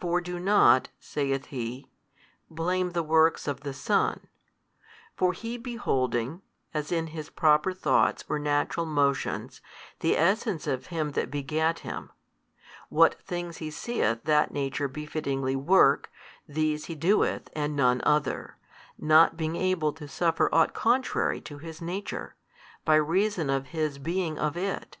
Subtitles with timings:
[0.00, 1.86] For do not (saith He)
[2.48, 4.20] blame the works of the Son:
[5.14, 6.40] for He beholding,
[6.72, 9.60] as in His Proper Thoughts or Natural Motions,
[10.00, 12.10] the Essence of Him That begat Him;
[12.88, 16.10] what things He seeth That Nature befittingly work,
[16.48, 18.56] these He doeth and none other,
[18.98, 22.36] not being able to suffer ought contrary to His Nature,
[22.86, 24.96] by reason of His being of It.